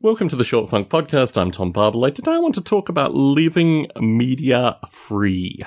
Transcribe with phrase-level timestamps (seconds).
[0.00, 1.36] Welcome to the Short Funk Podcast.
[1.36, 2.14] I'm Tom Barbalet.
[2.14, 5.58] Today I want to talk about living media free.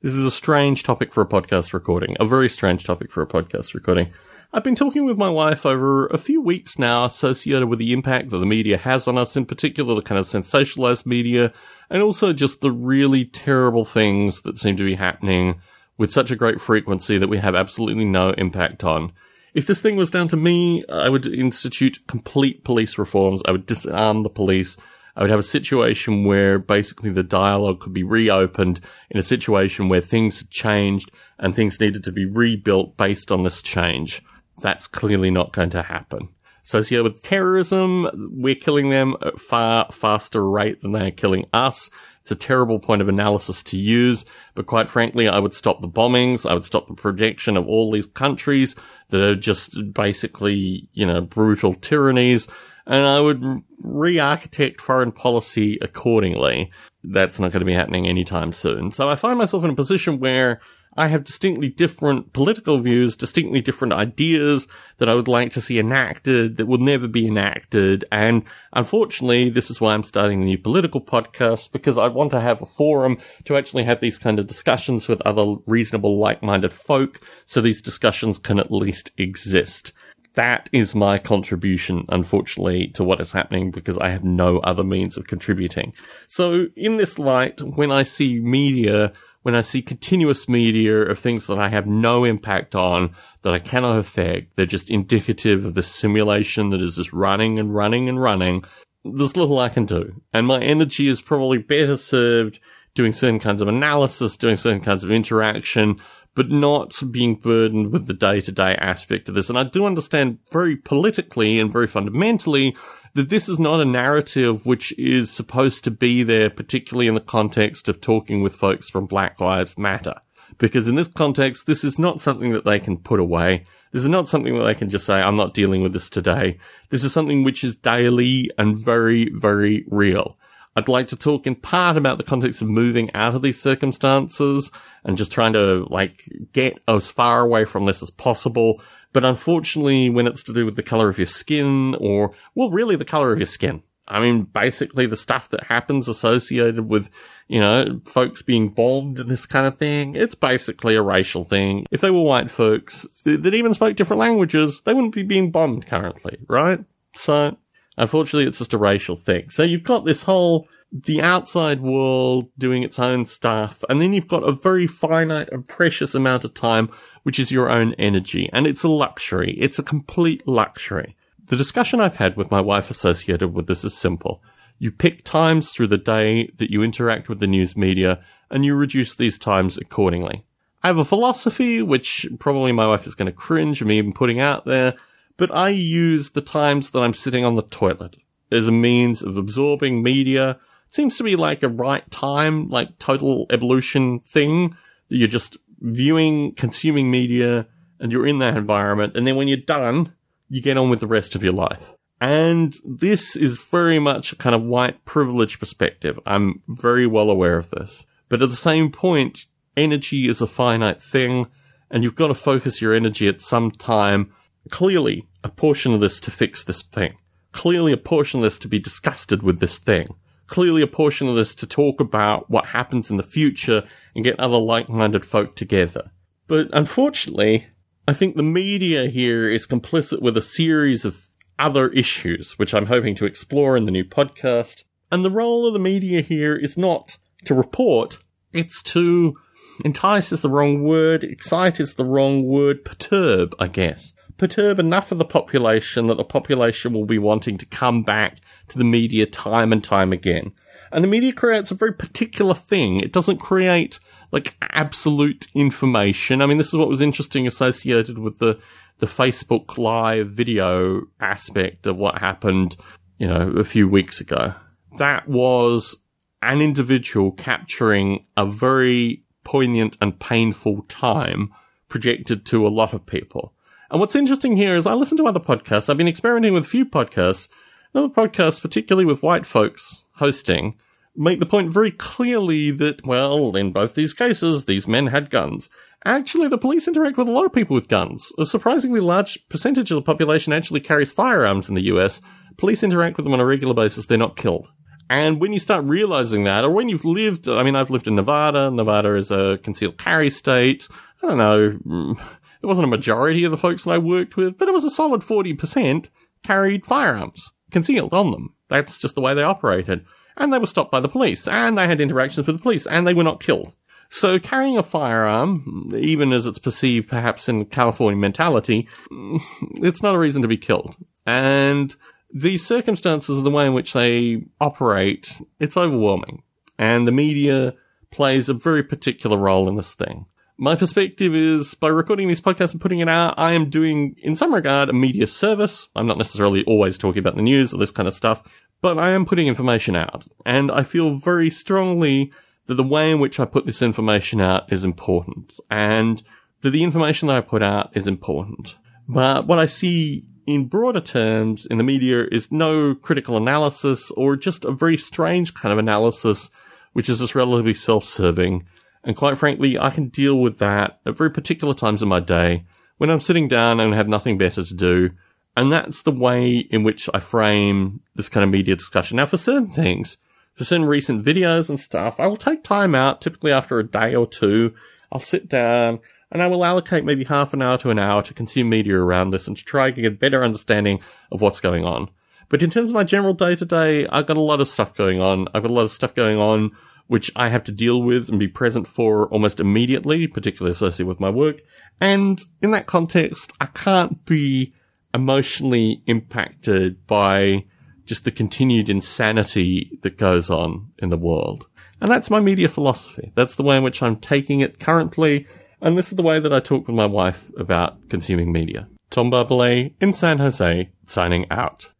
[0.00, 3.26] This is a strange topic for a podcast recording, a very strange topic for a
[3.26, 4.12] podcast recording.
[4.52, 8.30] I've been talking with my wife over a few weeks now associated with the impact
[8.30, 11.52] that the media has on us, in particular the kind of sensationalized media,
[11.90, 15.60] and also just the really terrible things that seem to be happening
[15.98, 19.10] with such a great frequency that we have absolutely no impact on.
[19.54, 23.42] If this thing was down to me, I would institute complete police reforms.
[23.46, 24.76] I would disarm the police.
[25.16, 29.88] I would have a situation where basically the dialogue could be reopened in a situation
[29.88, 34.22] where things had changed and things needed to be rebuilt based on this change.
[34.62, 36.28] That's clearly not going to happen.
[36.64, 41.90] Associated with terrorism, we're killing them at far faster rate than they are killing us.
[42.22, 44.24] It's a terrible point of analysis to use,
[44.54, 46.48] but quite frankly, I would stop the bombings.
[46.48, 48.76] I would stop the projection of all these countries
[49.08, 52.46] that are just basically, you know, brutal tyrannies.
[52.86, 56.70] And I would re-architect foreign policy accordingly.
[57.04, 58.92] That's not going to be happening anytime soon.
[58.92, 60.60] So I find myself in a position where
[60.96, 64.66] I have distinctly different political views, distinctly different ideas
[64.98, 68.04] that I would like to see enacted that will never be enacted.
[68.10, 72.40] And unfortunately, this is why I'm starting the new political podcast because I want to
[72.40, 77.20] have a forum to actually have these kind of discussions with other reasonable, like-minded folk.
[77.46, 79.92] So these discussions can at least exist.
[80.34, 85.16] That is my contribution, unfortunately, to what is happening because I have no other means
[85.16, 85.92] of contributing.
[86.28, 91.46] So in this light, when I see media when I see continuous media of things
[91.46, 95.82] that I have no impact on, that I cannot affect, they're just indicative of the
[95.82, 98.64] simulation that is just running and running and running,
[99.04, 100.20] there's little I can do.
[100.32, 102.60] And my energy is probably better served
[102.94, 106.00] doing certain kinds of analysis, doing certain kinds of interaction,
[106.34, 109.48] but not being burdened with the day to day aspect of this.
[109.48, 112.76] And I do understand very politically and very fundamentally
[113.14, 117.20] that this is not a narrative which is supposed to be there, particularly in the
[117.20, 120.14] context of talking with folks from Black Lives Matter.
[120.58, 123.64] Because in this context, this is not something that they can put away.
[123.92, 126.58] This is not something that they can just say, I'm not dealing with this today.
[126.90, 130.36] This is something which is daily and very, very real.
[130.76, 134.70] I'd like to talk in part about the context of moving out of these circumstances
[135.04, 136.22] and just trying to like
[136.52, 138.80] get as far away from this as possible
[139.12, 142.96] but unfortunately, when it's to do with the color of your skin or, well, really
[142.96, 143.82] the color of your skin.
[144.06, 147.10] I mean, basically the stuff that happens associated with,
[147.46, 151.86] you know, folks being bombed and this kind of thing, it's basically a racial thing.
[151.92, 155.86] If they were white folks that even spoke different languages, they wouldn't be being bombed
[155.86, 156.84] currently, right?
[157.14, 157.56] So,
[158.00, 159.50] unfortunately, it's just a racial thing.
[159.50, 164.26] So you've got this whole the outside world doing its own stuff, and then you've
[164.26, 166.90] got a very finite and precious amount of time,
[167.22, 169.56] which is your own energy, and it's a luxury.
[169.60, 171.16] It's a complete luxury.
[171.46, 174.42] The discussion I've had with my wife associated with this is simple.
[174.78, 178.74] You pick times through the day that you interact with the news media, and you
[178.74, 180.44] reduce these times accordingly.
[180.82, 184.12] I have a philosophy, which probably my wife is going to cringe at me even
[184.12, 184.94] putting out there,
[185.40, 188.16] but I use the times that I'm sitting on the toilet
[188.52, 190.50] as a means of absorbing media
[190.86, 194.76] It seems to be like a right time, like total evolution thing
[195.08, 197.68] that you're just viewing, consuming media
[197.98, 199.16] and you're in that environment.
[199.16, 200.12] And then when you're done,
[200.50, 201.94] you get on with the rest of your life.
[202.20, 206.20] And this is very much a kind of white privilege perspective.
[206.26, 208.04] I'm very well aware of this.
[208.28, 211.46] But at the same point, energy is a finite thing
[211.90, 214.34] and you've got to focus your energy at some time.
[214.70, 217.16] Clearly, a portion of this to fix this thing.
[217.52, 220.14] Clearly, a portion of this to be disgusted with this thing
[220.50, 223.84] clearly a portion of this to talk about what happens in the future
[224.14, 226.10] and get other like-minded folk together.
[226.46, 227.68] But unfortunately,
[228.06, 231.28] I think the media here is complicit with a series of
[231.58, 234.82] other issues, which I'm hoping to explore in the new podcast.
[235.12, 238.18] And the role of the media here is not to report,
[238.52, 239.36] it's to
[239.84, 245.12] entice is the wrong word, excite is the wrong word, perturb, I guess perturb enough
[245.12, 249.26] of the population that the population will be wanting to come back to the media
[249.26, 250.50] time and time again.
[250.90, 253.00] And the media creates a very particular thing.
[253.00, 254.00] It doesn't create
[254.32, 256.40] like absolute information.
[256.40, 258.58] I mean, this is what was interesting associated with the,
[258.98, 262.78] the Facebook live video aspect of what happened,
[263.18, 264.54] you know, a few weeks ago.
[264.96, 265.98] That was
[266.40, 271.50] an individual capturing a very poignant and painful time
[271.90, 273.52] projected to a lot of people.
[273.90, 275.90] And what's interesting here is I listen to other podcasts.
[275.90, 277.48] I've been experimenting with a few podcasts.
[277.94, 280.78] Other podcasts, particularly with white folks hosting,
[281.16, 285.68] make the point very clearly that, well, in both these cases, these men had guns.
[286.04, 288.32] Actually, the police interact with a lot of people with guns.
[288.38, 292.20] A surprisingly large percentage of the population actually carries firearms in the US.
[292.56, 294.70] Police interact with them on a regular basis, they're not killed.
[295.10, 298.14] And when you start realizing that, or when you've lived, I mean, I've lived in
[298.14, 298.70] Nevada.
[298.70, 300.86] Nevada is a concealed carry state.
[301.20, 302.16] I don't know.
[302.62, 304.90] It wasn't a majority of the folks that I worked with, but it was a
[304.90, 306.08] solid 40%
[306.42, 308.54] carried firearms concealed on them.
[308.68, 310.04] That's just the way they operated.
[310.36, 313.06] And they were stopped by the police, and they had interactions with the police, and
[313.06, 313.74] they were not killed.
[314.10, 320.18] So carrying a firearm, even as it's perceived perhaps in California mentality, it's not a
[320.18, 320.96] reason to be killed.
[321.24, 321.94] And
[322.32, 326.42] these circumstances are the way in which they operate, it's overwhelming.
[326.76, 327.74] And the media
[328.10, 330.26] plays a very particular role in this thing.
[330.62, 334.36] My perspective is by recording these podcasts and putting it out, I am doing, in
[334.36, 335.88] some regard, a media service.
[335.96, 338.42] I'm not necessarily always talking about the news or this kind of stuff,
[338.82, 340.28] but I am putting information out.
[340.44, 342.30] And I feel very strongly
[342.66, 346.22] that the way in which I put this information out is important and
[346.60, 348.76] that the information that I put out is important.
[349.08, 354.36] But what I see in broader terms in the media is no critical analysis or
[354.36, 356.50] just a very strange kind of analysis,
[356.92, 358.66] which is just relatively self-serving
[359.04, 362.64] and quite frankly, I can deal with that at very particular times in my day
[362.98, 365.10] when I'm sitting down and have nothing better to do.
[365.56, 369.16] And that's the way in which I frame this kind of media discussion.
[369.16, 370.18] Now, for certain things,
[370.52, 374.14] for certain recent videos and stuff, I will take time out, typically after a day
[374.14, 374.74] or two.
[375.10, 376.00] I'll sit down
[376.30, 379.30] and I will allocate maybe half an hour to an hour to consume media around
[379.30, 381.00] this and to try to get a better understanding
[381.32, 382.10] of what's going on.
[382.50, 384.94] But in terms of my general day to day, I've got a lot of stuff
[384.94, 385.48] going on.
[385.54, 386.72] I've got a lot of stuff going on
[387.10, 391.18] which I have to deal with and be present for almost immediately, particularly associated with
[391.18, 391.60] my work.
[392.00, 394.74] And in that context, I can't be
[395.12, 397.64] emotionally impacted by
[398.04, 401.66] just the continued insanity that goes on in the world.
[402.00, 403.32] And that's my media philosophy.
[403.34, 405.48] That's the way in which I'm taking it currently.
[405.80, 408.86] And this is the way that I talk with my wife about consuming media.
[409.10, 411.90] Tom Barbalet in San Jose, signing out.